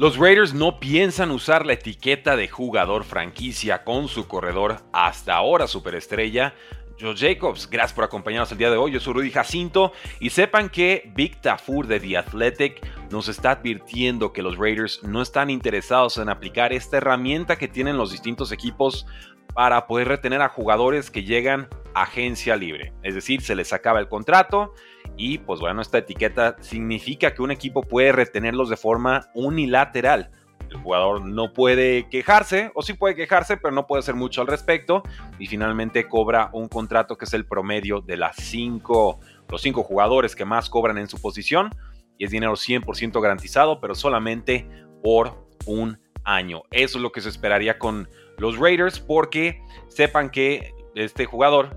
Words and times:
Los 0.00 0.16
Raiders 0.16 0.54
no 0.54 0.80
piensan 0.80 1.30
usar 1.30 1.66
la 1.66 1.74
etiqueta 1.74 2.34
de 2.34 2.48
jugador 2.48 3.04
franquicia 3.04 3.84
con 3.84 4.08
su 4.08 4.26
corredor 4.26 4.78
hasta 4.94 5.34
ahora 5.34 5.66
superestrella, 5.66 6.54
Joe 6.98 7.14
Jacobs. 7.14 7.68
Gracias 7.68 7.92
por 7.92 8.04
acompañarnos 8.04 8.50
el 8.50 8.56
día 8.56 8.70
de 8.70 8.78
hoy. 8.78 8.92
Yo 8.92 9.00
soy 9.00 9.12
Rudy 9.12 9.30
Jacinto 9.30 9.92
y 10.18 10.30
sepan 10.30 10.70
que 10.70 11.12
Big 11.14 11.38
Tafur 11.42 11.86
de 11.86 12.00
The 12.00 12.16
Athletic 12.16 12.80
nos 13.10 13.28
está 13.28 13.50
advirtiendo 13.50 14.32
que 14.32 14.40
los 14.40 14.56
Raiders 14.56 15.02
no 15.02 15.20
están 15.20 15.50
interesados 15.50 16.16
en 16.16 16.30
aplicar 16.30 16.72
esta 16.72 16.96
herramienta 16.96 17.58
que 17.58 17.68
tienen 17.68 17.98
los 17.98 18.10
distintos 18.10 18.52
equipos 18.52 19.04
para 19.52 19.86
poder 19.86 20.08
retener 20.08 20.40
a 20.40 20.48
jugadores 20.48 21.10
que 21.10 21.24
llegan 21.24 21.68
agencia 21.94 22.56
libre. 22.56 22.92
Es 23.02 23.14
decir, 23.14 23.42
se 23.42 23.54
les 23.54 23.72
acaba 23.72 24.00
el 24.00 24.08
contrato 24.08 24.74
y 25.16 25.38
pues 25.38 25.60
bueno, 25.60 25.82
esta 25.82 25.98
etiqueta 25.98 26.56
significa 26.60 27.34
que 27.34 27.42
un 27.42 27.50
equipo 27.50 27.82
puede 27.82 28.12
retenerlos 28.12 28.68
de 28.70 28.76
forma 28.76 29.28
unilateral. 29.34 30.30
El 30.70 30.76
jugador 30.76 31.26
no 31.26 31.52
puede 31.52 32.08
quejarse, 32.08 32.70
o 32.74 32.82
sí 32.82 32.94
puede 32.94 33.16
quejarse, 33.16 33.56
pero 33.56 33.74
no 33.74 33.86
puede 33.86 34.00
hacer 34.00 34.14
mucho 34.14 34.40
al 34.40 34.46
respecto. 34.46 35.02
Y 35.38 35.46
finalmente 35.46 36.06
cobra 36.06 36.48
un 36.52 36.68
contrato 36.68 37.18
que 37.18 37.24
es 37.24 37.34
el 37.34 37.44
promedio 37.44 38.00
de 38.00 38.16
las 38.16 38.36
cinco, 38.36 39.18
los 39.48 39.62
cinco 39.62 39.82
jugadores 39.82 40.36
que 40.36 40.44
más 40.44 40.70
cobran 40.70 40.96
en 40.98 41.08
su 41.08 41.20
posición. 41.20 41.70
Y 42.18 42.24
es 42.24 42.30
dinero 42.30 42.52
100% 42.52 43.20
garantizado, 43.20 43.80
pero 43.80 43.96
solamente 43.96 44.68
por 45.02 45.48
un 45.66 45.98
año. 46.22 46.62
Eso 46.70 46.98
es 46.98 47.02
lo 47.02 47.10
que 47.10 47.20
se 47.20 47.30
esperaría 47.30 47.78
con 47.78 48.08
los 48.38 48.56
Raiders, 48.56 49.00
porque 49.00 49.60
sepan 49.88 50.30
que 50.30 50.72
este 50.94 51.24
jugador 51.24 51.76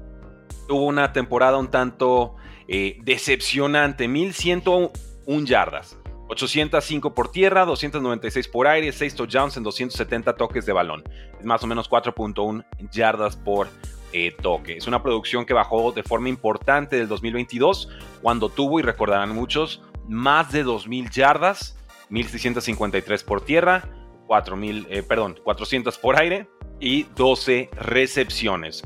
tuvo 0.68 0.86
una 0.86 1.14
temporada 1.14 1.58
un 1.58 1.70
tanto 1.70 2.36
eh, 2.68 2.98
decepcionante, 3.02 4.08
1101 4.08 5.46
yardas. 5.46 5.98
805 6.30 7.14
por 7.14 7.32
tierra, 7.32 7.66
296 7.66 8.48
por 8.48 8.68
aire, 8.68 8.92
6 8.92 9.16
touchdowns 9.16 9.58
en 9.58 9.64
270 9.64 10.36
toques 10.36 10.66
de 10.66 10.74
balón. 10.74 11.04
Es 11.40 11.46
más 11.46 11.64
o 11.64 11.68
menos 11.68 11.90
4.1 11.90 12.66
yardas 12.92 13.36
por 13.36 13.68
eh, 14.14 14.36
toque. 14.42 14.78
Es 14.78 14.88
una 14.88 15.04
producción 15.04 15.46
que 15.46 15.54
bajó 15.54 15.92
de 15.92 16.04
forma 16.04 16.30
importante 16.30 16.96
del 16.96 17.08
2022, 17.08 17.90
cuando 18.22 18.50
tuvo, 18.50 18.80
y 18.80 18.84
recordarán 18.84 19.36
muchos, 19.36 19.82
más 20.08 20.52
de 20.52 20.66
2.000 20.66 21.10
yardas, 21.12 21.78
1.653 22.10 23.24
por 23.26 23.42
tierra, 23.42 23.90
4.000, 24.28 24.88
eh, 24.90 25.04
perdón, 25.04 25.40
400 25.44 25.98
por 25.98 26.20
aire 26.20 26.48
y 26.80 27.04
12 27.16 27.70
recepciones. 27.74 28.84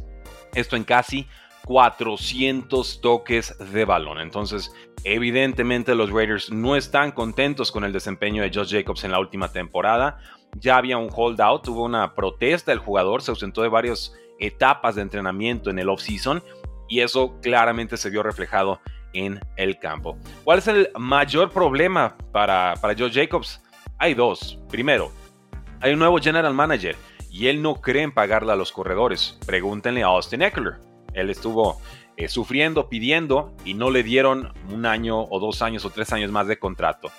Esto 0.54 0.76
en 0.76 0.84
casi 0.84 1.28
400 1.68 3.02
toques 3.02 3.58
de 3.58 3.84
balón. 3.84 4.22
Entonces, 4.22 4.74
evidentemente 5.04 5.96
los 5.96 6.12
Raiders 6.12 6.50
no 6.50 6.78
están 6.78 7.12
contentos 7.12 7.74
con 7.74 7.84
el 7.84 7.92
desempeño 7.92 8.42
de 8.42 8.52
Josh 8.54 8.72
Jacobs 8.72 9.04
en 9.04 9.12
la 9.12 9.20
última 9.20 9.52
temporada. 9.52 10.18
Ya 10.56 10.78
había 10.78 10.98
un 10.98 11.10
holdout, 11.14 11.68
hubo 11.68 11.84
una 11.84 12.16
protesta 12.16 12.72
del 12.72 12.80
jugador, 12.80 13.22
se 13.22 13.32
ausentó 13.32 13.64
de 13.64 13.68
varias 13.68 14.16
etapas 14.40 14.96
de 14.96 15.02
entrenamiento 15.02 15.70
en 15.70 15.78
el 15.78 15.90
offseason 15.90 16.42
y 16.88 17.02
eso 17.02 17.38
claramente 17.42 17.98
se 17.98 18.10
vio 18.10 18.24
reflejado 18.24 18.80
en 19.12 19.38
el 19.58 19.78
campo. 19.78 20.18
¿Cuál 20.46 20.60
es 20.60 20.70
el 20.70 20.90
mayor 20.98 21.52
problema 21.52 22.16
para, 22.32 22.76
para 22.80 22.96
Josh 22.98 23.14
Jacobs? 23.14 23.62
Hay 23.98 24.14
dos. 24.14 24.58
Primero, 24.70 25.12
hay 25.82 25.92
un 25.92 26.00
nuevo 26.00 26.18
general 26.20 26.54
manager 26.54 26.96
y 27.30 27.48
él 27.48 27.62
no 27.62 27.76
cree 27.76 28.04
en 28.04 28.14
pagarle 28.14 28.54
a 28.54 28.56
los 28.56 28.72
corredores. 28.72 29.38
Pregúntenle 29.46 30.04
a 30.04 30.08
Austin 30.08 30.44
Eckler. 30.44 30.88
Él 31.18 31.30
estuvo 31.30 31.82
eh, 32.16 32.28
sufriendo, 32.28 32.90
pidiendo 32.90 33.54
y 33.66 33.74
no 33.74 33.90
le 33.90 34.04
dieron 34.04 34.54
un 34.72 34.86
año 34.86 35.24
o 35.24 35.40
dos 35.40 35.62
años 35.62 35.86
o 35.86 35.90
tres 35.90 36.14
años 36.14 36.32
más 36.32 36.48
de 36.48 36.58
contrato. 36.58 37.12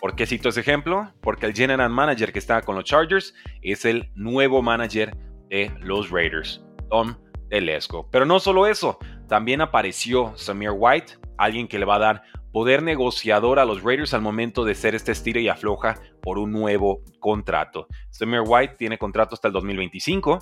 ¿Por 0.00 0.16
qué 0.16 0.26
cito 0.26 0.48
ese 0.48 0.60
ejemplo? 0.60 1.10
Porque 1.20 1.46
el 1.46 1.54
general 1.54 1.90
manager 1.90 2.32
que 2.32 2.38
estaba 2.38 2.62
con 2.62 2.76
los 2.76 2.84
Chargers 2.84 3.34
es 3.62 3.84
el 3.84 4.10
nuevo 4.14 4.62
manager 4.62 5.16
de 5.48 5.72
los 5.80 6.10
Raiders, 6.10 6.62
Tom 6.90 7.16
Telesco. 7.48 8.08
Pero 8.10 8.26
no 8.26 8.38
solo 8.38 8.66
eso, 8.66 8.98
también 9.28 9.60
apareció 9.60 10.32
Samir 10.36 10.72
White, 10.72 11.14
alguien 11.38 11.68
que 11.68 11.78
le 11.78 11.84
va 11.84 11.96
a 11.96 12.00
dar 12.00 12.22
poder 12.52 12.82
negociador 12.82 13.58
a 13.58 13.64
los 13.64 13.82
Raiders 13.82 14.14
al 14.14 14.20
momento 14.20 14.64
de 14.64 14.76
ser 14.76 14.94
este 14.94 15.10
estilo 15.10 15.40
y 15.40 15.48
afloja 15.48 16.00
por 16.22 16.38
un 16.38 16.52
nuevo 16.52 17.02
contrato. 17.18 17.88
Samir 18.10 18.42
White 18.46 18.76
tiene 18.78 18.98
contrato 18.98 19.34
hasta 19.34 19.48
el 19.48 19.54
2025 19.54 20.38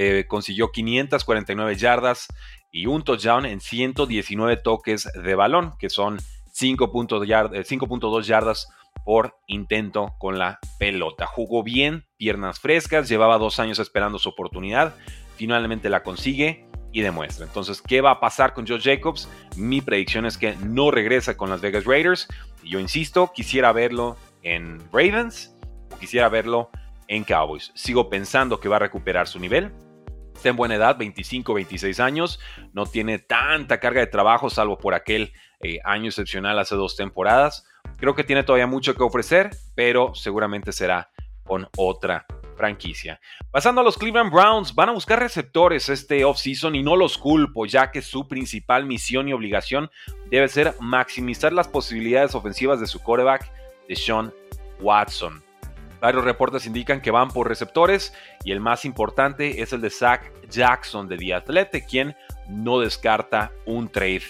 eh, 0.00 0.26
consiguió 0.28 0.70
549 0.70 1.74
yardas 1.74 2.28
y 2.70 2.86
un 2.86 3.02
touchdown 3.02 3.44
en 3.46 3.60
119 3.60 4.56
toques 4.58 5.10
de 5.12 5.34
balón, 5.34 5.74
que 5.76 5.90
son 5.90 6.18
5.2 6.56 8.22
eh, 8.22 8.24
yardas 8.24 8.68
por 9.04 9.34
intento 9.48 10.14
con 10.20 10.38
la 10.38 10.60
pelota. 10.78 11.26
Jugó 11.26 11.64
bien, 11.64 12.06
piernas 12.16 12.60
frescas, 12.60 13.08
llevaba 13.08 13.38
dos 13.38 13.58
años 13.58 13.80
esperando 13.80 14.20
su 14.20 14.28
oportunidad, 14.28 14.94
finalmente 15.34 15.90
la 15.90 16.04
consigue 16.04 16.64
y 16.92 17.00
demuestra. 17.00 17.46
Entonces, 17.46 17.82
¿qué 17.82 18.00
va 18.00 18.12
a 18.12 18.20
pasar 18.20 18.54
con 18.54 18.68
Joe 18.68 18.80
Jacobs? 18.80 19.28
Mi 19.56 19.80
predicción 19.80 20.26
es 20.26 20.38
que 20.38 20.54
no 20.58 20.92
regresa 20.92 21.36
con 21.36 21.50
las 21.50 21.60
Vegas 21.60 21.86
Raiders. 21.86 22.28
Yo 22.62 22.78
insisto, 22.78 23.32
quisiera 23.34 23.72
verlo 23.72 24.16
en 24.44 24.78
Ravens 24.92 25.56
o 25.92 25.98
quisiera 25.98 26.28
verlo 26.28 26.70
en 27.08 27.24
Cowboys. 27.24 27.72
Sigo 27.74 28.08
pensando 28.08 28.60
que 28.60 28.68
va 28.68 28.76
a 28.76 28.78
recuperar 28.78 29.26
su 29.26 29.40
nivel. 29.40 29.72
Está 30.38 30.50
en 30.50 30.56
buena 30.56 30.76
edad, 30.76 30.96
25, 30.96 31.52
26 31.52 31.98
años. 31.98 32.38
No 32.72 32.86
tiene 32.86 33.18
tanta 33.18 33.80
carga 33.80 33.98
de 33.98 34.06
trabajo, 34.06 34.50
salvo 34.50 34.78
por 34.78 34.94
aquel 34.94 35.32
eh, 35.58 35.80
año 35.82 36.06
excepcional 36.06 36.60
hace 36.60 36.76
dos 36.76 36.94
temporadas. 36.94 37.66
Creo 37.96 38.14
que 38.14 38.22
tiene 38.22 38.44
todavía 38.44 38.68
mucho 38.68 38.94
que 38.94 39.02
ofrecer, 39.02 39.50
pero 39.74 40.14
seguramente 40.14 40.70
será 40.70 41.10
con 41.42 41.66
otra 41.76 42.24
franquicia. 42.56 43.20
Pasando 43.50 43.80
a 43.80 43.84
los 43.84 43.98
Cleveland 43.98 44.32
Browns, 44.32 44.76
van 44.76 44.90
a 44.90 44.92
buscar 44.92 45.18
receptores 45.18 45.88
este 45.88 46.24
offseason 46.24 46.76
y 46.76 46.84
no 46.84 46.94
los 46.94 47.18
culpo, 47.18 47.66
ya 47.66 47.90
que 47.90 48.00
su 48.00 48.28
principal 48.28 48.86
misión 48.86 49.28
y 49.28 49.32
obligación 49.32 49.90
debe 50.30 50.46
ser 50.46 50.74
maximizar 50.78 51.52
las 51.52 51.66
posibilidades 51.66 52.36
ofensivas 52.36 52.78
de 52.78 52.86
su 52.86 53.00
quarterback, 53.02 53.50
Sean 53.92 54.32
Watson. 54.78 55.47
Varios 56.00 56.24
reportes 56.24 56.66
indican 56.66 57.00
que 57.00 57.10
van 57.10 57.28
por 57.28 57.48
receptores 57.48 58.12
y 58.44 58.52
el 58.52 58.60
más 58.60 58.84
importante 58.84 59.62
es 59.62 59.72
el 59.72 59.80
de 59.80 59.90
Zach 59.90 60.32
Jackson 60.48 61.08
de 61.08 61.16
The 61.16 61.34
Athletic, 61.34 61.88
quien 61.88 62.16
no 62.48 62.80
descarta 62.80 63.52
un 63.66 63.88
trade 63.88 64.22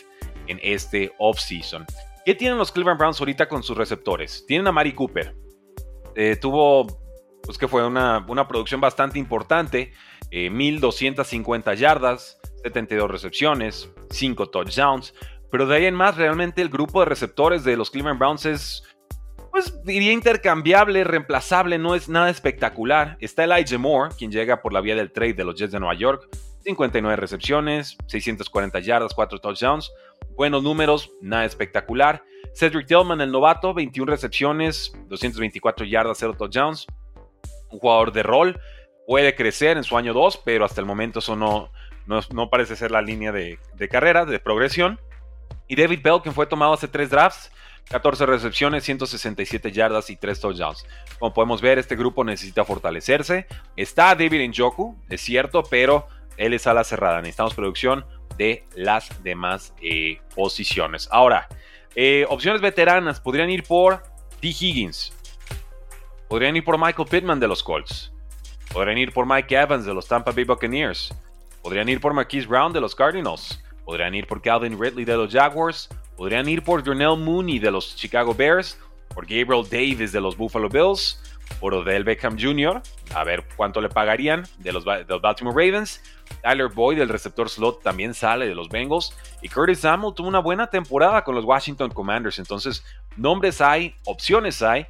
en 0.46 0.58
este 0.62 1.12
offseason. 1.18 1.86
¿Qué 2.24 2.34
tienen 2.34 2.58
los 2.58 2.72
Cleveland 2.72 2.98
Browns 2.98 3.20
ahorita 3.20 3.48
con 3.48 3.62
sus 3.62 3.76
receptores? 3.76 4.44
Tienen 4.46 4.66
a 4.66 4.72
Mari 4.72 4.92
Cooper. 4.92 5.34
Eh, 6.14 6.36
tuvo, 6.36 6.86
pues 7.42 7.56
que 7.56 7.68
fue 7.68 7.86
una, 7.86 8.24
producción 8.48 8.80
bastante 8.80 9.18
importante. 9.18 9.92
1250 10.30 11.72
eh, 11.72 11.76
yardas, 11.76 12.38
72 12.64 13.10
recepciones, 13.10 13.90
5 14.10 14.50
touchdowns. 14.50 15.14
Pero 15.50 15.66
de 15.66 15.76
ahí 15.76 15.86
en 15.86 15.94
más, 15.94 16.16
realmente 16.16 16.60
el 16.60 16.68
grupo 16.68 17.00
de 17.00 17.06
receptores 17.06 17.64
de 17.64 17.76
los 17.76 17.90
Cleveland 17.90 18.18
Browns 18.18 18.44
es 18.44 18.82
pues 19.58 19.84
diría 19.84 20.12
intercambiable, 20.12 21.02
reemplazable, 21.02 21.78
no 21.78 21.96
es 21.96 22.08
nada 22.08 22.30
espectacular. 22.30 23.16
Está 23.20 23.42
Elijah 23.42 23.76
Moore, 23.76 24.14
quien 24.16 24.30
llega 24.30 24.62
por 24.62 24.72
la 24.72 24.80
vía 24.80 24.94
del 24.94 25.10
trade 25.10 25.34
de 25.34 25.44
los 25.44 25.56
Jets 25.56 25.72
de 25.72 25.80
Nueva 25.80 25.94
York. 25.94 26.28
59 26.62 27.16
recepciones, 27.16 27.96
640 28.06 28.78
yardas, 28.78 29.14
4 29.14 29.40
touchdowns. 29.40 29.90
Buenos 30.36 30.62
números, 30.62 31.10
nada 31.20 31.44
espectacular. 31.44 32.22
Cedric 32.54 32.86
Tillman, 32.86 33.20
el 33.20 33.32
novato, 33.32 33.74
21 33.74 34.08
recepciones, 34.08 34.92
224 35.08 35.84
yardas, 35.86 36.18
0 36.20 36.36
touchdowns. 36.38 36.86
Un 37.70 37.80
jugador 37.80 38.12
de 38.12 38.22
rol. 38.22 38.60
Puede 39.08 39.34
crecer 39.34 39.76
en 39.76 39.82
su 39.82 39.96
año 39.96 40.14
2, 40.14 40.42
pero 40.44 40.66
hasta 40.66 40.80
el 40.80 40.86
momento 40.86 41.18
eso 41.18 41.34
no, 41.34 41.72
no, 42.06 42.48
parece 42.48 42.76
ser 42.76 42.92
la 42.92 43.02
línea 43.02 43.32
de, 43.32 43.58
de 43.74 43.88
carrera, 43.88 44.24
de 44.24 44.38
progresión. 44.38 45.00
Y 45.66 45.74
David 45.74 46.00
Bell, 46.00 46.20
quien 46.22 46.34
fue 46.34 46.46
tomado 46.46 46.74
hace 46.74 46.86
3 46.86 47.10
drafts, 47.10 47.50
14 47.90 48.26
recepciones, 48.26 48.84
167 48.84 49.72
yardas 49.72 50.10
y 50.10 50.16
3 50.16 50.40
touchdowns. 50.40 50.86
Como 51.18 51.32
podemos 51.32 51.60
ver, 51.60 51.78
este 51.78 51.96
grupo 51.96 52.22
necesita 52.24 52.64
fortalecerse. 52.64 53.46
Está 53.76 54.14
David 54.14 54.48
Njoku, 54.48 54.96
es 55.08 55.20
cierto, 55.20 55.62
pero 55.62 56.06
él 56.36 56.52
es 56.52 56.66
a 56.66 56.74
la 56.74 56.84
cerrada. 56.84 57.18
Necesitamos 57.18 57.54
producción 57.54 58.04
de 58.36 58.64
las 58.74 59.22
demás 59.22 59.74
eh, 59.80 60.20
posiciones. 60.34 61.08
Ahora, 61.10 61.48
eh, 61.94 62.26
opciones 62.28 62.60
veteranas 62.60 63.20
podrían 63.20 63.50
ir 63.50 63.64
por 63.64 64.02
T. 64.40 64.48
Higgins. 64.48 65.12
Podrían 66.28 66.56
ir 66.56 66.64
por 66.64 66.78
Michael 66.78 67.08
Pittman 67.08 67.40
de 67.40 67.48
los 67.48 67.62
Colts. 67.62 68.12
Podrían 68.72 68.98
ir 68.98 69.12
por 69.12 69.26
Mike 69.26 69.54
Evans 69.54 69.86
de 69.86 69.94
los 69.94 70.06
Tampa 70.06 70.30
Bay 70.30 70.44
Buccaneers. 70.44 71.14
Podrían 71.62 71.88
ir 71.88 72.00
por 72.00 72.12
Marquise 72.12 72.46
Brown 72.46 72.72
de 72.72 72.80
los 72.80 72.94
Cardinals. 72.94 73.62
Podrían 73.84 74.14
ir 74.14 74.26
por 74.26 74.42
Calvin 74.42 74.78
Ridley 74.78 75.06
de 75.06 75.16
los 75.16 75.32
Jaguars 75.32 75.88
Podrían 76.18 76.48
ir 76.48 76.64
por 76.64 76.82
Darnell 76.82 77.16
Mooney 77.16 77.60
de 77.60 77.70
los 77.70 77.94
Chicago 77.94 78.34
Bears, 78.34 78.76
por 79.14 79.24
Gabriel 79.24 79.64
Davis 79.70 80.10
de 80.10 80.20
los 80.20 80.36
Buffalo 80.36 80.68
Bills, 80.68 81.22
por 81.60 81.72
Odell 81.72 82.02
Beckham 82.02 82.36
Jr., 82.36 82.82
a 83.14 83.22
ver 83.22 83.44
cuánto 83.56 83.80
le 83.80 83.88
pagarían 83.88 84.44
de 84.58 84.72
los, 84.72 84.84
Baltimore 84.84 85.54
Ravens. 85.54 86.02
Tyler 86.42 86.68
Boyd, 86.68 86.98
del 86.98 87.08
receptor 87.08 87.48
slot, 87.48 87.84
también 87.84 88.14
sale 88.14 88.48
de 88.48 88.54
los 88.56 88.68
Bengals. 88.68 89.16
Y 89.42 89.48
Curtis 89.48 89.78
Samuel 89.78 90.12
tuvo 90.12 90.26
una 90.26 90.40
buena 90.40 90.66
temporada 90.66 91.22
con 91.22 91.36
los 91.36 91.44
Washington 91.44 91.90
Commanders. 91.90 92.40
Entonces, 92.40 92.84
nombres 93.16 93.60
hay, 93.60 93.94
opciones 94.04 94.60
hay, 94.60 94.86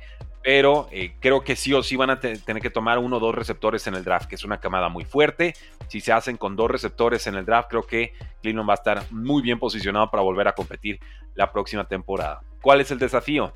pero 0.48 0.88
eh, 0.90 1.12
creo 1.20 1.44
que 1.44 1.56
sí 1.56 1.74
o 1.74 1.82
sí 1.82 1.94
van 1.94 2.08
a 2.08 2.20
tener 2.20 2.62
que 2.62 2.70
tomar 2.70 2.96
uno 2.98 3.18
o 3.18 3.20
dos 3.20 3.34
receptores 3.34 3.86
en 3.86 3.94
el 3.94 4.02
draft, 4.02 4.30
que 4.30 4.36
es 4.36 4.44
una 4.44 4.58
camada 4.58 4.88
muy 4.88 5.04
fuerte. 5.04 5.54
Si 5.88 6.00
se 6.00 6.10
hacen 6.10 6.38
con 6.38 6.56
dos 6.56 6.70
receptores 6.70 7.26
en 7.26 7.34
el 7.34 7.44
draft, 7.44 7.68
creo 7.68 7.82
que 7.82 8.14
Cleveland 8.40 8.66
va 8.66 8.72
a 8.72 8.76
estar 8.76 9.12
muy 9.12 9.42
bien 9.42 9.58
posicionado 9.58 10.10
para 10.10 10.22
volver 10.22 10.48
a 10.48 10.54
competir 10.54 11.00
la 11.34 11.52
próxima 11.52 11.84
temporada. 11.84 12.40
¿Cuál 12.62 12.80
es 12.80 12.90
el 12.90 12.98
desafío? 12.98 13.52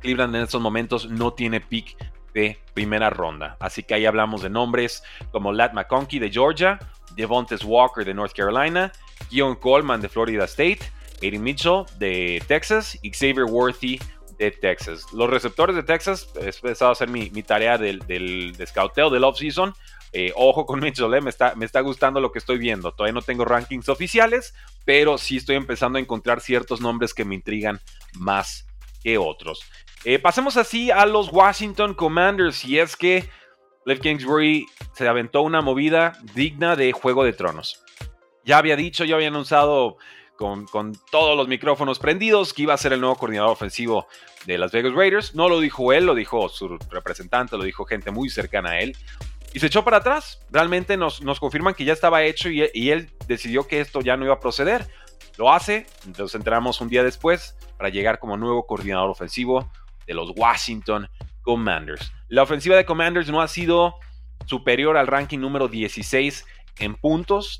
Cleveland 0.00 0.36
en 0.36 0.42
estos 0.42 0.60
momentos 0.60 1.08
no 1.08 1.32
tiene 1.32 1.62
pick 1.62 1.96
de 2.34 2.58
primera 2.74 3.08
ronda. 3.08 3.56
Así 3.58 3.82
que 3.82 3.94
ahí 3.94 4.04
hablamos 4.04 4.42
de 4.42 4.50
nombres 4.50 5.02
como 5.32 5.50
Lat 5.50 5.72
McConkey 5.72 6.18
de 6.18 6.30
Georgia, 6.30 6.78
Devontes 7.16 7.64
Walker 7.64 8.04
de 8.04 8.12
North 8.12 8.34
Carolina, 8.36 8.92
Keon 9.30 9.56
Coleman 9.56 10.02
de 10.02 10.10
Florida 10.10 10.44
State, 10.44 10.80
Eddie 11.22 11.38
Mitchell 11.38 11.84
de 11.98 12.42
Texas 12.46 12.98
y 13.00 13.12
Xavier 13.12 13.44
Worthy 13.44 13.98
de 14.38 14.50
Texas. 14.50 15.12
Los 15.12 15.28
receptores 15.28 15.76
de 15.76 15.82
Texas, 15.82 16.28
he 16.40 16.46
empezado 16.46 16.90
a 16.90 16.92
hacer 16.92 17.08
mi, 17.08 17.30
tarea 17.42 17.78
del, 17.78 18.00
del 18.00 18.52
de 18.56 18.66
del 19.10 19.24
offseason. 19.24 19.74
Eh, 20.12 20.32
ojo 20.36 20.64
con 20.64 20.80
Mitchell, 20.80 21.12
eh, 21.12 21.20
me, 21.20 21.28
está, 21.28 21.54
me 21.54 21.66
está 21.66 21.80
gustando 21.80 22.20
lo 22.20 22.32
que 22.32 22.38
estoy 22.38 22.58
viendo. 22.58 22.92
Todavía 22.92 23.12
no 23.12 23.22
tengo 23.22 23.44
rankings 23.44 23.88
oficiales, 23.88 24.54
pero 24.84 25.18
sí 25.18 25.36
estoy 25.36 25.56
empezando 25.56 25.98
a 25.98 26.00
encontrar 26.00 26.40
ciertos 26.40 26.80
nombres 26.80 27.12
que 27.12 27.24
me 27.24 27.34
intrigan 27.34 27.80
más 28.14 28.66
que 29.02 29.18
otros. 29.18 29.60
Eh, 30.04 30.18
pasemos 30.18 30.56
así 30.56 30.90
a 30.90 31.04
los 31.04 31.30
Washington 31.32 31.94
Commanders. 31.94 32.64
Y 32.64 32.78
es 32.78 32.96
que 32.96 33.28
Cliff 33.84 34.00
Kingsbury 34.00 34.66
se 34.92 35.08
aventó 35.08 35.42
una 35.42 35.60
movida 35.60 36.18
digna 36.34 36.76
de 36.76 36.92
Juego 36.92 37.24
de 37.24 37.32
Tronos. 37.32 37.82
Ya 38.44 38.58
había 38.58 38.76
dicho, 38.76 39.04
ya 39.04 39.16
había 39.16 39.28
anunciado 39.28 39.98
con, 40.38 40.66
todos 41.10 41.36
los 41.36 41.48
micrófonos 41.48 41.98
prendidos 41.98 42.54
que 42.54 42.62
iba 42.62 42.72
a 42.72 42.78
ser 42.78 42.92
el 42.92 43.00
nuevo 43.00 43.16
coordinador 43.16 43.50
ofensivo 43.50 44.06
de 44.46 44.56
Las 44.56 44.70
Vegas 44.70 44.94
Raiders. 44.94 45.34
No 45.34 45.48
lo 45.48 45.60
dijo 45.60 45.92
él, 45.92 46.06
lo 46.06 46.14
dijo 46.14 46.48
su 46.48 46.78
representante, 46.90 47.58
lo 47.58 47.64
dijo 47.64 47.84
gente 47.84 48.12
muy 48.12 48.30
cercana 48.30 48.70
a 48.70 48.78
él. 48.78 48.96
Y 49.52 49.58
se 49.58 49.66
echó 49.66 49.84
para 49.84 49.98
atrás. 49.98 50.40
Realmente 50.50 50.96
nos, 50.96 51.20
confirman 51.40 51.74
que 51.74 51.84
ya 51.84 51.92
estaba 51.92 52.22
hecho 52.22 52.48
y, 52.48 52.70
y, 52.72 52.90
él 52.90 53.10
decidió 53.26 53.66
que 53.66 53.80
esto 53.80 54.00
ya 54.00 54.16
no 54.16 54.24
iba 54.24 54.34
a 54.34 54.40
proceder. 54.40 54.86
Lo 55.36 55.52
hace, 55.52 55.86
nos 56.16 56.34
enteramos 56.34 56.80
un 56.80 56.88
día 56.88 57.02
después 57.02 57.56
para 57.76 57.88
llegar 57.88 58.18
como 58.20 58.36
nuevo 58.36 58.64
coordinador 58.64 59.10
ofensivo 59.10 59.70
de 60.06 60.14
los 60.14 60.32
Washington 60.36 61.08
Commanders. 61.42 62.12
La 62.28 62.42
ofensiva 62.44 62.76
de 62.76 62.84
Commanders 62.84 63.28
no 63.28 63.40
ha 63.40 63.48
sido 63.48 63.96
superior 64.46 64.96
al 64.96 65.08
ranking 65.08 65.38
número 65.38 65.66
16 65.66 66.46
en 66.78 66.94
puntos 66.94 67.58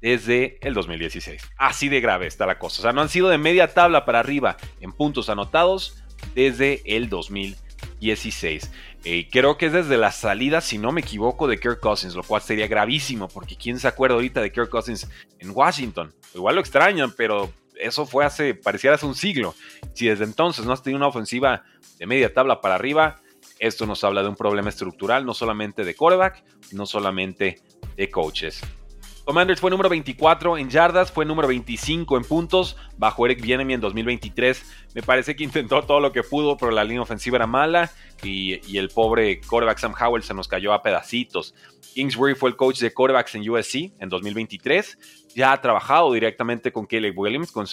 desde 0.00 0.58
el 0.60 0.74
2016. 0.74 1.42
Así 1.56 1.88
de 1.88 2.00
grave 2.00 2.26
está 2.26 2.46
la 2.46 2.58
cosa. 2.58 2.80
O 2.80 2.82
sea, 2.82 2.92
no 2.92 3.00
han 3.00 3.08
sido 3.08 3.28
de 3.28 3.38
media 3.38 3.74
tabla 3.74 4.04
para 4.04 4.20
arriba 4.20 4.56
en 4.80 4.92
puntos 4.92 5.28
anotados 5.28 6.02
desde 6.34 6.82
el 6.84 7.08
2016. 7.08 8.70
Eh, 9.04 9.28
creo 9.30 9.56
que 9.56 9.66
es 9.66 9.72
desde 9.72 9.96
la 9.96 10.12
salida, 10.12 10.60
si 10.60 10.76
no 10.78 10.92
me 10.92 11.00
equivoco, 11.00 11.48
de 11.48 11.58
Kirk 11.58 11.80
Cousins, 11.80 12.14
lo 12.14 12.22
cual 12.22 12.42
sería 12.42 12.66
gravísimo, 12.66 13.28
porque 13.28 13.56
¿quién 13.56 13.78
se 13.78 13.88
acuerda 13.88 14.14
ahorita 14.14 14.42
de 14.42 14.52
Kirk 14.52 14.68
Cousins 14.68 15.08
en 15.38 15.50
Washington? 15.50 16.12
Igual 16.34 16.56
lo 16.56 16.60
extrañan, 16.60 17.12
pero 17.16 17.50
eso 17.80 18.04
fue 18.04 18.24
hace, 18.24 18.54
pareciera 18.54 18.96
hace 18.96 19.06
un 19.06 19.14
siglo. 19.14 19.54
Si 19.94 20.06
desde 20.06 20.24
entonces 20.24 20.66
no 20.66 20.72
has 20.72 20.82
tenido 20.82 20.98
una 20.98 21.08
ofensiva 21.08 21.64
de 21.98 22.06
media 22.06 22.32
tabla 22.32 22.60
para 22.60 22.74
arriba, 22.74 23.20
esto 23.58 23.86
nos 23.86 24.04
habla 24.04 24.22
de 24.22 24.28
un 24.28 24.36
problema 24.36 24.68
estructural, 24.68 25.24
no 25.24 25.34
solamente 25.34 25.84
de 25.84 25.94
quarterback, 25.94 26.42
no 26.72 26.86
solamente 26.86 27.60
de 27.96 28.10
coaches. 28.10 28.60
Commanders 29.24 29.60
fue 29.60 29.70
número 29.70 29.88
24 29.88 30.58
en 30.58 30.70
yardas, 30.70 31.12
fue 31.12 31.24
número 31.24 31.46
25 31.46 32.16
en 32.16 32.24
puntos, 32.24 32.76
bajo 32.96 33.26
Eric 33.26 33.40
Bienemy 33.40 33.74
en 33.74 33.80
2023. 33.80 34.88
Me 34.94 35.02
parece 35.02 35.36
que 35.36 35.44
intentó 35.44 35.82
todo 35.82 36.00
lo 36.00 36.10
que 36.10 36.22
pudo, 36.22 36.56
pero 36.56 36.72
la 36.72 36.82
línea 36.82 37.02
ofensiva 37.02 37.36
era 37.36 37.46
mala 37.46 37.90
y, 38.22 38.76
el 38.76 38.88
pobre 38.88 39.40
quarterback 39.40 39.78
Sam 39.78 39.94
Howell 40.00 40.22
se 40.22 40.34
nos 40.34 40.48
cayó 40.48 40.72
a 40.72 40.82
pedacitos. 40.82 41.54
Kingsbury 41.94 42.34
fue 42.34 42.50
el 42.50 42.56
coach 42.56 42.80
de 42.80 42.92
quarterbacks 42.92 43.34
en 43.34 43.48
USC 43.48 43.92
en 43.98 44.08
2023. 44.08 44.98
Ya 45.34 45.52
ha 45.52 45.60
trabajado 45.60 46.12
directamente 46.12 46.72
con 46.72 46.86
Caleb 46.86 47.16
Williams, 47.16 47.52
quien 47.52 47.66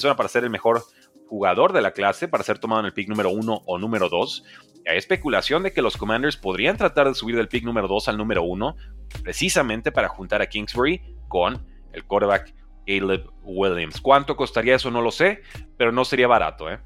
suena 0.00 0.16
para 0.16 0.28
ser 0.28 0.44
el 0.44 0.50
mejor 0.50 0.84
jugador 1.32 1.72
de 1.72 1.80
la 1.80 1.92
clase 1.92 2.28
para 2.28 2.44
ser 2.44 2.58
tomado 2.58 2.80
en 2.80 2.86
el 2.86 2.92
pick 2.92 3.08
número 3.08 3.30
1 3.30 3.62
o 3.64 3.78
número 3.78 4.10
2. 4.10 4.44
Hay 4.86 4.98
especulación 4.98 5.62
de 5.62 5.72
que 5.72 5.80
los 5.80 5.96
Commanders 5.96 6.36
podrían 6.36 6.76
tratar 6.76 7.08
de 7.08 7.14
subir 7.14 7.36
del 7.36 7.48
pick 7.48 7.64
número 7.64 7.88
2 7.88 8.08
al 8.08 8.18
número 8.18 8.42
1, 8.42 8.76
precisamente 9.22 9.90
para 9.92 10.08
juntar 10.08 10.42
a 10.42 10.46
Kingsbury 10.46 11.00
con 11.28 11.66
el 11.94 12.04
quarterback 12.04 12.54
Caleb 12.86 13.30
Williams. 13.44 13.98
¿Cuánto 14.02 14.36
costaría 14.36 14.74
eso? 14.74 14.90
No 14.90 15.00
lo 15.00 15.10
sé, 15.10 15.40
pero 15.78 15.90
no 15.90 16.04
sería 16.04 16.28
barato. 16.28 16.70
¿eh? 16.70 16.78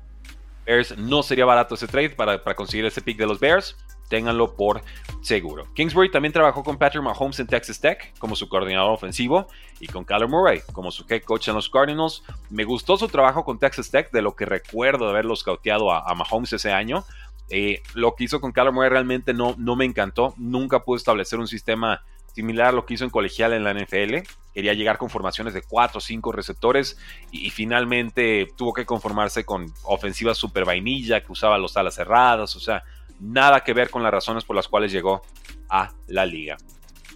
Bears 0.64 0.96
no 0.96 1.24
sería 1.24 1.44
barato 1.44 1.74
ese 1.74 1.88
trade 1.88 2.10
para, 2.10 2.44
para 2.44 2.54
conseguir 2.54 2.86
ese 2.86 3.02
pick 3.02 3.18
de 3.18 3.26
los 3.26 3.40
Bears 3.40 3.76
ténganlo 4.08 4.54
por 4.54 4.82
seguro. 5.20 5.66
Kingsbury 5.74 6.10
también 6.10 6.32
trabajó 6.32 6.62
con 6.62 6.78
Patrick 6.78 7.02
Mahomes 7.02 7.40
en 7.40 7.46
Texas 7.46 7.80
Tech 7.80 8.16
como 8.18 8.36
su 8.36 8.48
coordinador 8.48 8.92
ofensivo 8.92 9.48
y 9.80 9.86
con 9.86 10.04
Kyler 10.04 10.28
Murray 10.28 10.60
como 10.72 10.90
su 10.90 11.04
head 11.08 11.22
coach 11.22 11.48
en 11.48 11.54
los 11.54 11.68
Cardinals. 11.68 12.22
Me 12.50 12.64
gustó 12.64 12.96
su 12.96 13.08
trabajo 13.08 13.44
con 13.44 13.58
Texas 13.58 13.90
Tech, 13.90 14.10
de 14.10 14.22
lo 14.22 14.34
que 14.36 14.46
recuerdo 14.46 15.06
de 15.06 15.10
haberlo 15.10 15.34
scouteado 15.36 15.92
a, 15.92 16.14
Mahomes 16.14 16.52
ese 16.52 16.72
año. 16.72 17.04
Eh, 17.48 17.82
lo 17.94 18.14
que 18.14 18.24
hizo 18.24 18.40
con 18.40 18.52
Kyler 18.52 18.72
Murray 18.72 18.90
realmente 18.90 19.34
no, 19.34 19.54
no 19.58 19.76
me 19.76 19.84
encantó. 19.84 20.34
Nunca 20.36 20.80
pudo 20.80 20.96
establecer 20.96 21.38
un 21.38 21.48
sistema 21.48 22.02
similar 22.36 22.68
a 22.68 22.72
lo 22.72 22.84
que 22.84 22.92
hizo 22.92 23.04
en 23.04 23.10
colegial 23.10 23.54
en 23.54 23.64
la 23.64 23.72
NFL. 23.72 24.28
Quería 24.52 24.74
llegar 24.74 24.98
con 24.98 25.08
formaciones 25.08 25.54
de 25.54 25.62
4 25.62 25.96
o 25.96 26.00
5 26.02 26.32
receptores 26.32 26.98
y, 27.30 27.48
finalmente 27.48 28.52
tuvo 28.56 28.74
que 28.74 28.84
conformarse 28.84 29.46
con 29.46 29.72
ofensivas 29.84 30.36
super 30.36 30.66
vainilla 30.66 31.22
que 31.22 31.32
usaba 31.32 31.56
los 31.56 31.78
alas 31.78 31.94
cerradas. 31.94 32.54
O 32.54 32.60
sea, 32.60 32.84
nada 33.20 33.60
que 33.60 33.72
ver 33.72 33.90
con 33.90 34.02
las 34.02 34.12
razones 34.12 34.44
por 34.44 34.56
las 34.56 34.68
cuales 34.68 34.92
llegó 34.92 35.22
a 35.68 35.92
la 36.06 36.26
liga. 36.26 36.56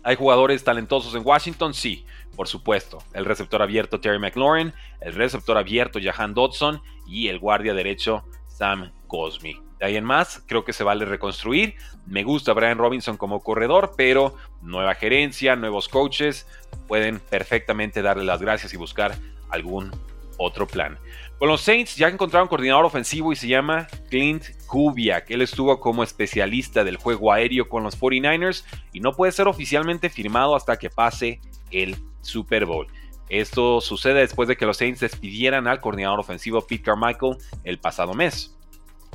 ¿Hay 0.02 0.16
jugadores 0.16 0.64
talentosos 0.64 1.14
en 1.14 1.22
Washington? 1.24 1.74
Sí, 1.74 2.06
por 2.36 2.48
supuesto. 2.48 2.98
El 3.12 3.24
receptor 3.26 3.60
abierto 3.60 4.00
Terry 4.00 4.18
McLaurin, 4.18 4.72
el 5.00 5.14
receptor 5.14 5.58
abierto 5.58 5.98
Jahan 6.02 6.32
Dodson 6.34 6.80
y 7.06 7.28
el 7.28 7.38
guardia 7.38 7.74
derecho 7.74 8.24
Sam 8.48 8.92
Cosmi. 9.06 9.60
De 9.78 9.86
ahí 9.86 9.96
en 9.96 10.04
más, 10.04 10.42
creo 10.46 10.64
que 10.64 10.72
se 10.72 10.84
vale 10.84 11.04
reconstruir. 11.04 11.74
Me 12.06 12.22
gusta 12.22 12.52
Brian 12.52 12.78
Robinson 12.78 13.16
como 13.16 13.40
corredor, 13.40 13.92
pero 13.96 14.36
nueva 14.62 14.94
gerencia, 14.94 15.56
nuevos 15.56 15.88
coaches 15.88 16.46
pueden 16.86 17.18
perfectamente 17.18 18.02
darle 18.02 18.24
las 18.24 18.42
gracias 18.42 18.74
y 18.74 18.76
buscar 18.76 19.16
algún 19.48 19.90
otro 20.40 20.66
plan. 20.66 20.98
Con 21.38 21.48
los 21.48 21.60
Saints 21.60 21.96
ya 21.96 22.08
encontraron 22.08 22.48
coordinador 22.48 22.84
ofensivo 22.84 23.32
y 23.32 23.36
se 23.36 23.48
llama 23.48 23.86
Clint 24.08 24.44
Kubiak. 24.66 25.30
Él 25.30 25.42
estuvo 25.42 25.78
como 25.80 26.02
especialista 26.02 26.82
del 26.82 26.96
juego 26.96 27.32
aéreo 27.32 27.68
con 27.68 27.82
los 27.82 27.98
49ers 27.98 28.64
y 28.92 29.00
no 29.00 29.12
puede 29.12 29.32
ser 29.32 29.48
oficialmente 29.48 30.08
firmado 30.08 30.56
hasta 30.56 30.78
que 30.78 30.90
pase 30.90 31.40
el 31.70 31.96
Super 32.22 32.66
Bowl. 32.66 32.86
Esto 33.28 33.80
sucede 33.80 34.20
después 34.20 34.48
de 34.48 34.56
que 34.56 34.66
los 34.66 34.76
Saints 34.76 35.00
despidieran 35.00 35.68
al 35.68 35.80
coordinador 35.80 36.18
ofensivo 36.18 36.66
Pete 36.66 36.82
Carmichael 36.82 37.36
el 37.64 37.78
pasado 37.78 38.12
mes. 38.12 38.56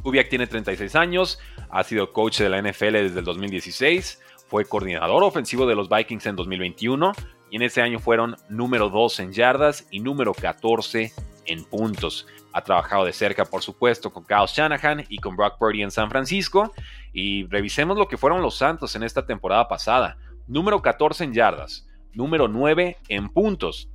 Kubiak 0.01 0.29
tiene 0.29 0.47
36 0.47 0.95
años, 0.95 1.39
ha 1.69 1.83
sido 1.83 2.13
coach 2.13 2.39
de 2.39 2.49
la 2.49 2.61
NFL 2.61 2.93
desde 2.93 3.19
el 3.19 3.25
2016, 3.25 4.21
fue 4.47 4.65
coordinador 4.65 5.23
ofensivo 5.23 5.65
de 5.65 5.75
los 5.75 5.89
Vikings 5.89 6.27
en 6.27 6.35
2021 6.35 7.11
en 7.55 7.61
ese 7.61 7.81
año 7.81 7.99
fueron 7.99 8.35
número 8.49 8.89
2 8.89 9.21
en 9.21 9.31
yardas 9.31 9.87
y 9.89 10.01
número 10.01 10.33
14 10.33 11.13
en 11.45 11.63
puntos. 11.63 12.27
Ha 12.51 12.61
trabajado 12.61 13.05
de 13.05 13.13
cerca, 13.13 13.45
por 13.45 13.61
supuesto, 13.61 14.11
con 14.11 14.25
Kyle 14.25 14.45
Shanahan 14.45 15.05
y 15.07 15.19
con 15.19 15.37
Brock 15.37 15.57
Purdy 15.57 15.81
en 15.81 15.89
San 15.89 16.09
Francisco. 16.09 16.73
Y 17.13 17.47
revisemos 17.47 17.97
lo 17.97 18.09
que 18.09 18.17
fueron 18.17 18.41
los 18.41 18.57
Santos 18.57 18.93
en 18.97 19.03
esta 19.03 19.25
temporada 19.25 19.69
pasada. 19.69 20.17
Número 20.47 20.81
14 20.81 21.23
en 21.23 21.33
yardas, 21.33 21.87
número 22.11 22.49
9 22.49 22.97
en 23.07 23.29
puntos. 23.29 23.89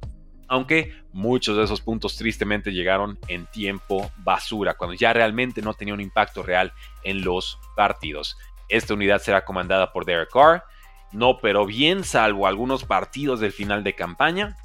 Aunque 0.48 0.94
muchos 1.12 1.58
de 1.58 1.64
esos 1.64 1.82
puntos 1.82 2.16
tristemente 2.16 2.72
llegaron 2.72 3.18
en 3.28 3.44
tiempo 3.44 4.10
basura, 4.16 4.72
cuando 4.72 4.94
ya 4.94 5.12
realmente 5.12 5.60
no 5.60 5.74
tenía 5.74 5.92
un 5.92 6.00
impacto 6.00 6.42
real 6.42 6.72
en 7.04 7.22
los 7.22 7.58
partidos. 7.76 8.38
Esta 8.70 8.94
unidad 8.94 9.20
será 9.20 9.44
comandada 9.44 9.92
por 9.92 10.06
Derek 10.06 10.30
Carr. 10.32 10.64
No 11.12 11.38
pero 11.38 11.66
bien, 11.66 12.04
salvo 12.04 12.46
algunos 12.46 12.84
partidos 12.84 13.40
del 13.40 13.52
final 13.52 13.82
de 13.82 13.94
campaña 13.94 14.56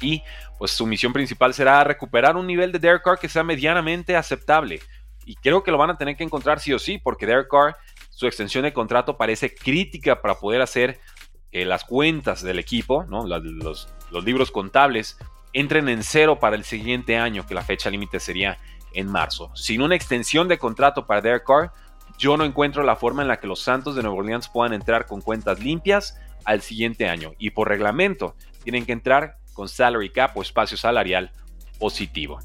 y 0.00 0.22
pues 0.58 0.72
su 0.72 0.86
misión 0.86 1.12
principal 1.12 1.54
será 1.54 1.82
recuperar 1.84 2.36
un 2.36 2.46
nivel 2.46 2.72
de 2.72 2.78
Derek 2.78 3.02
Carr 3.02 3.18
que 3.18 3.28
sea 3.28 3.44
medianamente 3.44 4.16
aceptable. 4.16 4.80
Y 5.24 5.34
creo 5.36 5.62
que 5.62 5.70
lo 5.70 5.78
van 5.78 5.90
a 5.90 5.98
tener 5.98 6.16
que 6.16 6.24
encontrar 6.24 6.60
sí 6.60 6.72
o 6.72 6.78
sí, 6.78 6.98
porque 6.98 7.26
Derek 7.26 7.48
Carr, 7.48 7.76
su 8.10 8.26
extensión 8.26 8.64
de 8.64 8.72
contrato 8.72 9.16
parece 9.16 9.54
crítica 9.54 10.20
para 10.20 10.34
poder 10.36 10.62
hacer 10.62 10.98
que 11.50 11.64
las 11.64 11.84
cuentas 11.84 12.42
del 12.42 12.58
equipo, 12.58 13.04
los, 13.08 13.88
los 14.10 14.24
libros 14.24 14.50
contables, 14.50 15.18
entren 15.52 15.88
en 15.88 16.02
cero 16.02 16.38
para 16.38 16.56
el 16.56 16.64
siguiente 16.64 17.16
año, 17.16 17.46
que 17.46 17.54
la 17.54 17.62
fecha 17.62 17.90
límite 17.90 18.20
sería 18.20 18.58
en 18.92 19.08
marzo. 19.08 19.50
Sin 19.54 19.82
una 19.82 19.94
extensión 19.94 20.48
de 20.48 20.58
contrato 20.58 21.06
para 21.06 21.20
Derek 21.20 21.44
Carr, 21.46 21.72
yo 22.18 22.36
no 22.36 22.44
encuentro 22.44 22.82
la 22.82 22.96
forma 22.96 23.22
en 23.22 23.28
la 23.28 23.38
que 23.38 23.46
los 23.46 23.60
Santos 23.60 23.94
de 23.94 24.02
Nueva 24.02 24.18
Orleans 24.18 24.48
puedan 24.48 24.72
entrar 24.72 25.06
con 25.06 25.20
cuentas 25.20 25.60
limpias 25.60 26.20
al 26.44 26.62
siguiente 26.62 27.08
año. 27.08 27.32
Y 27.38 27.50
por 27.50 27.68
reglamento, 27.68 28.34
tienen 28.64 28.84
que 28.84 28.92
entrar 28.92 29.36
con 29.54 29.68
salary 29.68 30.10
cap 30.10 30.36
o 30.36 30.42
espacio 30.42 30.76
salarial 30.76 31.30
positivo. 31.78 32.40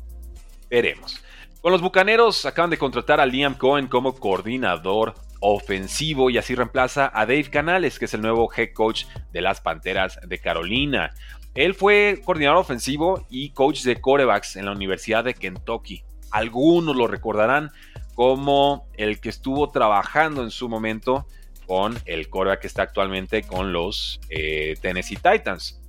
Veremos. 0.70 1.24
Con 1.62 1.72
los 1.72 1.82
Bucaneros 1.82 2.46
acaban 2.46 2.70
de 2.70 2.78
contratar 2.78 3.20
a 3.20 3.26
Liam 3.26 3.56
Cohen 3.56 3.88
como 3.88 4.16
coordinador 4.16 5.16
ofensivo 5.40 6.30
y 6.30 6.38
así 6.38 6.56
reemplaza 6.56 7.12
a 7.14 7.26
Dave 7.26 7.50
Canales, 7.50 8.00
que 8.00 8.06
es 8.06 8.14
el 8.14 8.22
nuevo 8.22 8.50
head 8.56 8.74
coach 8.74 9.06
de 9.32 9.42
las 9.42 9.60
Panteras 9.60 10.20
de 10.26 10.40
Carolina. 10.40 11.14
Él 11.56 11.74
fue 11.74 12.22
coordinador 12.24 12.60
ofensivo 12.60 13.26
y 13.30 13.50
coach 13.52 13.84
de 13.84 14.00
corebacks 14.00 14.56
en 14.56 14.66
la 14.66 14.72
Universidad 14.72 15.24
de 15.24 15.34
Kentucky. 15.34 16.04
Algunos 16.32 16.96
lo 16.96 17.08
recordarán 17.08 17.72
como 18.16 18.88
el 18.96 19.20
que 19.20 19.30
estuvo 19.30 19.70
trabajando 19.70 20.44
en 20.44 20.52
su 20.52 20.70
momento 20.70 21.26
con 21.68 21.98
el 22.06 22.30
coreback 22.30 22.62
que 22.62 22.68
está 22.68 22.84
actualmente 22.84 23.44
con 23.44 23.74
los 23.74 24.20
eh, 24.30 24.76
Tennessee 24.82 25.16
Titans, 25.16 25.82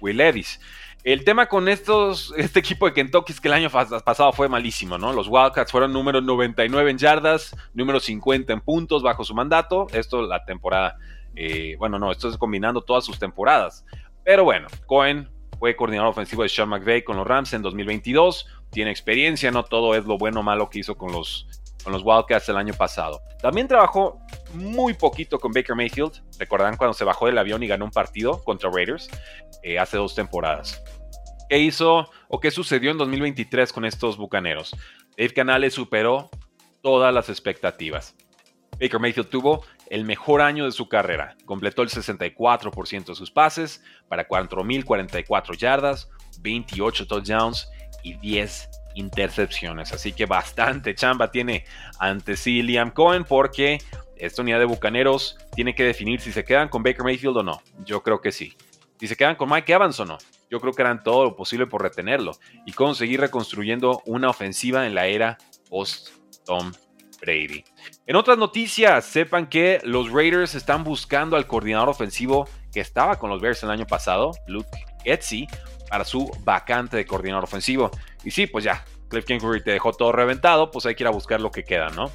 Will 0.00 0.16
Levis. 0.16 0.60
El 1.02 1.24
tema 1.24 1.46
con 1.46 1.68
estos, 1.68 2.34
este 2.36 2.60
equipo 2.60 2.86
de 2.86 2.92
Kentucky 2.92 3.32
es 3.32 3.40
que 3.40 3.48
el 3.48 3.54
año 3.54 3.70
pasado 3.70 4.32
fue 4.32 4.48
malísimo, 4.48 4.98
¿no? 4.98 5.12
Los 5.12 5.28
Wildcats 5.28 5.72
fueron 5.72 5.92
número 5.92 6.20
99 6.20 6.90
en 6.90 6.98
yardas, 6.98 7.56
número 7.74 8.00
50 8.00 8.52
en 8.52 8.60
puntos 8.60 9.02
bajo 9.02 9.24
su 9.24 9.34
mandato. 9.34 9.86
Esto 9.92 10.22
la 10.22 10.44
temporada, 10.44 10.96
eh, 11.36 11.76
bueno, 11.78 11.98
no, 11.98 12.10
esto 12.12 12.28
es 12.28 12.36
combinando 12.36 12.82
todas 12.82 13.04
sus 13.04 13.18
temporadas. 13.18 13.84
Pero 14.24 14.44
bueno, 14.44 14.68
Cohen 14.86 15.30
fue 15.58 15.76
coordinador 15.76 16.10
ofensivo 16.10 16.42
de 16.42 16.48
Sean 16.48 16.68
McVay 16.68 17.02
con 17.02 17.16
los 17.16 17.26
Rams 17.26 17.52
en 17.52 17.62
2022. 17.62 18.46
Tiene 18.70 18.90
experiencia, 18.90 19.50
no 19.50 19.64
todo 19.64 19.94
es 19.94 20.04
lo 20.04 20.18
bueno 20.18 20.40
o 20.40 20.42
malo 20.42 20.70
que 20.70 20.80
hizo 20.80 20.96
con 20.96 21.12
los, 21.12 21.46
con 21.82 21.92
los 21.92 22.02
Wildcats 22.04 22.48
el 22.48 22.56
año 22.56 22.74
pasado. 22.74 23.22
También 23.40 23.68
trabajó 23.68 24.20
muy 24.54 24.94
poquito 24.94 25.38
con 25.38 25.52
Baker 25.52 25.76
Mayfield. 25.76 26.22
Recordarán 26.38 26.76
cuando 26.76 26.94
se 26.94 27.04
bajó 27.04 27.26
del 27.26 27.38
avión 27.38 27.62
y 27.62 27.66
ganó 27.66 27.84
un 27.84 27.90
partido 27.90 28.42
contra 28.44 28.70
Raiders 28.70 29.08
eh, 29.62 29.78
hace 29.78 29.96
dos 29.96 30.14
temporadas. 30.14 30.82
¿Qué 31.48 31.58
hizo 31.58 32.08
o 32.28 32.40
qué 32.40 32.50
sucedió 32.50 32.90
en 32.90 32.98
2023 32.98 33.72
con 33.72 33.84
estos 33.84 34.16
bucaneros? 34.16 34.76
Dave 35.16 35.32
Canales 35.34 35.74
superó 35.74 36.30
todas 36.82 37.12
las 37.12 37.28
expectativas. 37.28 38.14
Baker 38.80 39.00
Mayfield 39.00 39.28
tuvo 39.28 39.64
el 39.90 40.04
mejor 40.04 40.40
año 40.40 40.64
de 40.64 40.72
su 40.72 40.88
carrera. 40.88 41.36
Completó 41.44 41.82
el 41.82 41.90
64% 41.90 43.04
de 43.06 43.14
sus 43.14 43.30
pases 43.30 43.82
para 44.08 44.26
4.044 44.28 45.56
yardas, 45.56 46.08
28 46.40 47.06
touchdowns 47.06 47.68
y 48.02 48.14
10 48.14 48.79
intercepciones. 48.94 49.92
Así 49.92 50.12
que 50.12 50.26
bastante 50.26 50.94
chamba 50.94 51.30
tiene 51.30 51.64
ante 51.98 52.36
sí 52.36 52.62
Liam 52.62 52.90
Cohen 52.90 53.24
porque 53.24 53.78
esta 54.16 54.42
unidad 54.42 54.58
de 54.58 54.64
Bucaneros 54.66 55.38
tiene 55.54 55.74
que 55.74 55.84
definir 55.84 56.20
si 56.20 56.32
se 56.32 56.44
quedan 56.44 56.68
con 56.68 56.82
Baker 56.82 57.04
Mayfield 57.04 57.38
o 57.38 57.42
no. 57.42 57.62
Yo 57.84 58.02
creo 58.02 58.20
que 58.20 58.32
sí. 58.32 58.56
Si 58.98 59.08
se 59.08 59.16
quedan 59.16 59.36
con 59.36 59.50
Mike 59.50 59.72
Evans 59.72 59.98
o 60.00 60.04
no. 60.04 60.18
Yo 60.50 60.60
creo 60.60 60.72
que 60.72 60.82
harán 60.82 61.02
todo 61.02 61.24
lo 61.24 61.36
posible 61.36 61.66
por 61.66 61.82
retenerlo 61.82 62.32
y 62.66 62.72
conseguir 62.72 63.20
reconstruyendo 63.20 64.02
una 64.04 64.28
ofensiva 64.28 64.86
en 64.86 64.94
la 64.94 65.06
era 65.06 65.38
post-Tom 65.70 66.72
Brady. 67.20 67.64
En 68.06 68.16
otras 68.16 68.36
noticias, 68.36 69.04
sepan 69.04 69.48
que 69.48 69.80
los 69.84 70.10
Raiders 70.10 70.54
están 70.54 70.84
buscando 70.84 71.36
al 71.36 71.46
coordinador 71.46 71.88
ofensivo 71.88 72.48
que 72.72 72.80
estaba 72.80 73.18
con 73.18 73.30
los 73.30 73.40
Bears 73.40 73.62
el 73.62 73.70
año 73.70 73.86
pasado, 73.86 74.32
Luke 74.46 74.68
Etsy, 75.04 75.46
para 75.90 76.04
su 76.04 76.30
vacante 76.44 76.96
de 76.96 77.04
coordinador 77.04 77.44
ofensivo. 77.44 77.90
Y 78.24 78.30
sí, 78.30 78.46
pues 78.46 78.64
ya, 78.64 78.84
Cliff 79.08 79.24
Kingsbury 79.26 79.62
te 79.62 79.72
dejó 79.72 79.92
todo 79.92 80.12
reventado, 80.12 80.70
pues 80.70 80.86
hay 80.86 80.94
que 80.94 81.02
ir 81.02 81.08
a 81.08 81.10
buscar 81.10 81.40
lo 81.40 81.50
que 81.50 81.64
queda, 81.64 81.90
¿no? 81.90 82.10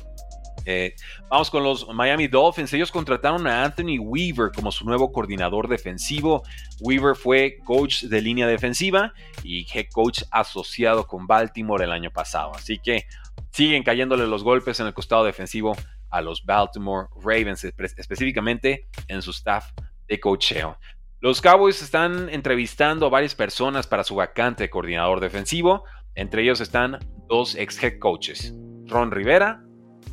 Eh, 0.68 0.96
vamos 1.30 1.52
con 1.52 1.64
los 1.64 1.88
Miami 1.94 2.28
Dolphins. 2.28 2.74
Ellos 2.74 2.92
contrataron 2.92 3.46
a 3.46 3.64
Anthony 3.64 4.00
Weaver 4.00 4.52
como 4.54 4.72
su 4.72 4.86
nuevo 4.86 5.12
coordinador 5.12 5.68
defensivo. 5.68 6.42
Weaver 6.80 7.16
fue 7.16 7.60
coach 7.64 8.04
de 8.04 8.22
línea 8.22 8.48
defensiva 8.48 9.14
y 9.44 9.68
head 9.72 9.88
coach 9.94 10.24
asociado 10.32 11.06
con 11.06 11.28
Baltimore 11.28 11.84
el 11.84 11.92
año 11.92 12.10
pasado. 12.10 12.52
Así 12.56 12.80
que 12.80 13.06
siguen 13.52 13.84
cayéndole 13.84 14.26
los 14.26 14.44
golpes 14.44 14.80
en 14.80 14.88
el 14.88 14.94
costado 14.94 15.24
defensivo 15.24 15.76
a 16.10 16.22
los 16.22 16.44
Baltimore 16.46 17.10
Ravens, 17.24 17.64
específicamente 17.64 18.88
en 19.08 19.22
su 19.22 19.32
staff 19.32 19.72
de 20.08 20.20
coacheo. 20.20 20.78
Los 21.22 21.42
Cowboys 21.42 21.82
están 21.82 22.30
entrevistando 22.30 23.06
a 23.06 23.10
varias 23.10 23.36
personas 23.36 23.88
para 23.88 24.04
su 24.04 24.16
vacante 24.16 24.64
de 24.64 24.70
coordinador 24.70 25.22
defensivo. 25.22 25.84
Entre 26.14 26.44
ellos 26.44 26.62
están 26.62 27.00
dos 27.28 27.56
ex 27.56 27.82
head 27.82 28.00
coaches, 28.00 28.54
Ron 28.86 29.12
Rivera 29.12 29.64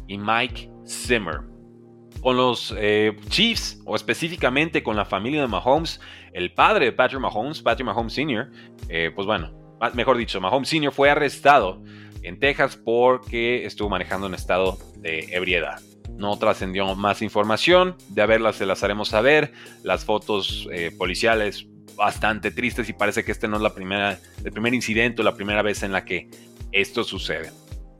y 0.06 0.16
Mike 0.16 0.70
Zimmer. 0.86 1.40
Con 2.20 2.36
los 2.36 2.72
eh, 2.78 3.16
Chiefs, 3.28 3.82
o 3.84 3.96
específicamente 3.96 4.82
con 4.82 4.96
la 4.96 5.04
familia 5.04 5.40
de 5.40 5.48
Mahomes, 5.48 6.00
el 6.32 6.54
padre 6.54 6.86
de 6.86 6.92
Patrick 6.92 7.20
Mahomes, 7.20 7.62
Patrick 7.62 7.86
Mahomes 7.86 8.12
Sr., 8.12 8.50
eh, 8.88 9.10
pues 9.14 9.26
bueno, 9.26 9.52
mejor 9.94 10.16
dicho, 10.16 10.40
Mahomes 10.40 10.68
Sr. 10.68 10.92
fue 10.92 11.10
arrestado 11.10 11.82
en 12.22 12.38
Texas 12.38 12.76
porque 12.76 13.66
estuvo 13.66 13.88
manejando 13.88 14.28
en 14.28 14.34
estado 14.34 14.78
de 14.96 15.34
ebriedad. 15.34 15.80
No 16.16 16.38
trascendió 16.38 16.94
más 16.94 17.22
información, 17.22 17.96
de 18.08 18.22
haberlas 18.22 18.56
se 18.56 18.66
las 18.66 18.82
haremos 18.82 19.08
saber. 19.08 19.52
Las 19.82 20.04
fotos 20.04 20.68
eh, 20.72 20.94
policiales 20.96 21.66
bastante 21.96 22.50
tristes 22.50 22.88
y 22.88 22.92
parece 22.92 23.24
que 23.24 23.32
este 23.32 23.48
no 23.48 23.56
es 23.56 23.62
la 23.62 23.74
primera, 23.74 24.18
el 24.44 24.52
primer 24.52 24.74
incidente 24.74 25.22
o 25.22 25.24
la 25.24 25.34
primera 25.34 25.62
vez 25.62 25.82
en 25.82 25.92
la 25.92 26.04
que 26.04 26.30
esto 26.72 27.04
sucede. 27.04 27.52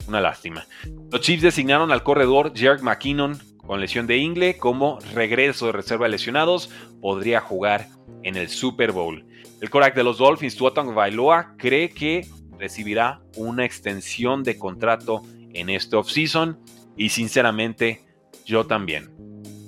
Una 0.07 0.19
lástima. 0.19 0.65
Los 1.11 1.21
Chiefs 1.21 1.43
designaron 1.43 1.91
al 1.91 2.03
corredor 2.03 2.53
Jerk 2.55 2.81
McKinnon 2.81 3.39
con 3.65 3.79
lesión 3.79 4.07
de 4.07 4.17
ingle 4.17 4.57
como 4.57 4.99
regreso 5.13 5.67
de 5.67 5.71
reserva 5.71 6.05
de 6.05 6.11
lesionados. 6.11 6.69
Podría 7.01 7.39
jugar 7.39 7.87
en 8.23 8.35
el 8.35 8.49
Super 8.49 8.91
Bowl. 8.91 9.25
El 9.61 9.69
Korak 9.69 9.95
de 9.95 10.03
los 10.03 10.17
Dolphins, 10.17 10.57
Tuatong 10.57 10.93
Bailoa, 10.93 11.55
cree 11.57 11.89
que 11.89 12.27
recibirá 12.59 13.21
una 13.37 13.63
extensión 13.63 14.43
de 14.43 14.57
contrato 14.57 15.23
en 15.53 15.69
este 15.69 15.95
offseason. 15.95 16.59
Y 16.97 17.09
sinceramente, 17.09 18.02
yo 18.45 18.65
también. 18.65 19.09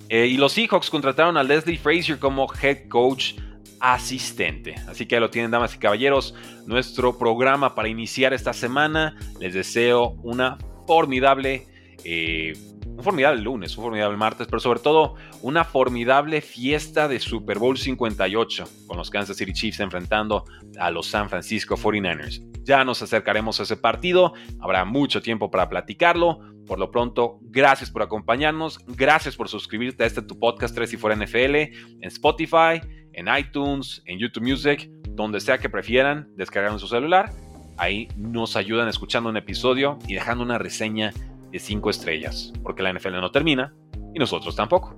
Eh, 0.09 0.27
y 0.27 0.37
los 0.37 0.53
Seahawks 0.53 0.89
contrataron 0.89 1.37
a 1.37 1.43
Leslie 1.43 1.77
Frazier 1.77 2.19
como 2.19 2.47
head 2.61 2.87
coach 2.89 3.33
asistente. 3.79 4.75
Así 4.87 5.05
que 5.05 5.19
lo 5.19 5.29
tienen, 5.29 5.51
damas 5.51 5.75
y 5.75 5.77
caballeros, 5.77 6.33
nuestro 6.65 7.17
programa 7.17 7.75
para 7.75 7.87
iniciar 7.87 8.33
esta 8.33 8.53
semana. 8.53 9.17
Les 9.39 9.53
deseo 9.53 10.11
una 10.23 10.57
formidable, 10.87 11.67
eh, 12.03 12.53
un 12.85 13.03
formidable 13.03 13.41
lunes, 13.41 13.77
un 13.77 13.83
formidable 13.83 14.17
martes, 14.17 14.47
pero 14.47 14.59
sobre 14.59 14.79
todo 14.79 15.15
una 15.41 15.63
formidable 15.63 16.41
fiesta 16.41 17.07
de 17.07 17.19
Super 17.19 17.59
Bowl 17.59 17.77
58 17.77 18.69
con 18.87 18.97
los 18.97 19.09
Kansas 19.09 19.37
City 19.37 19.53
Chiefs 19.53 19.79
enfrentando 19.79 20.45
a 20.79 20.89
los 20.91 21.07
San 21.07 21.29
Francisco 21.29 21.75
49ers. 21.75 22.41
Ya 22.63 22.83
nos 22.83 23.01
acercaremos 23.01 23.59
a 23.59 23.63
ese 23.63 23.77
partido, 23.77 24.33
habrá 24.59 24.85
mucho 24.85 25.21
tiempo 25.21 25.51
para 25.51 25.69
platicarlo. 25.69 26.39
Por 26.65 26.79
lo 26.79 26.91
pronto, 26.91 27.39
gracias 27.41 27.91
por 27.91 28.01
acompañarnos, 28.01 28.79
gracias 28.87 29.35
por 29.35 29.49
suscribirte 29.49 30.03
a 30.03 30.07
este 30.07 30.21
tu 30.21 30.39
podcast 30.39 30.75
3 30.75 30.93
y 30.93 30.97
fuera 30.97 31.15
NFL 31.15 31.55
en 31.55 32.03
Spotify, 32.03 32.81
en 33.13 33.27
iTunes, 33.37 34.01
en 34.05 34.19
YouTube 34.19 34.43
Music, 34.43 34.89
donde 35.09 35.39
sea 35.39 35.57
que 35.57 35.69
prefieran 35.69 36.27
descargar 36.35 36.71
en 36.71 36.79
su 36.79 36.87
celular. 36.87 37.31
Ahí 37.77 38.07
nos 38.17 38.55
ayudan 38.55 38.87
escuchando 38.87 39.29
un 39.29 39.37
episodio 39.37 39.99
y 40.07 40.13
dejando 40.15 40.43
una 40.43 40.57
reseña 40.57 41.13
de 41.51 41.59
5 41.59 41.89
estrellas, 41.89 42.53
porque 42.63 42.83
la 42.83 42.93
NFL 42.93 43.13
no 43.13 43.31
termina 43.31 43.73
y 44.13 44.19
nosotros 44.19 44.55
tampoco. 44.55 44.95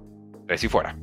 Tres 0.47 0.63
y 0.63 0.69
fuera. 0.69 0.97